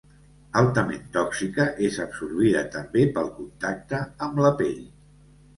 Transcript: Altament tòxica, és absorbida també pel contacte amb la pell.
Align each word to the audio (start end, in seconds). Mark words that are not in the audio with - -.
Altament 0.61 1.03
tòxica, 1.17 1.67
és 1.89 1.99
absorbida 2.05 2.65
també 2.77 3.05
pel 3.19 3.31
contacte 3.39 4.03
amb 4.29 4.43
la 4.47 4.57
pell. 4.65 4.85